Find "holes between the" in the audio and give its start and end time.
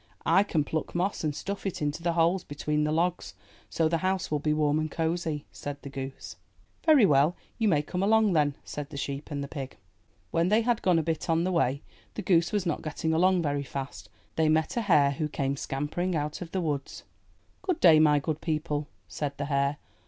2.13-2.91